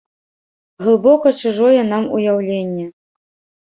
[0.85, 2.91] Глыбока чужое нам уяўленне.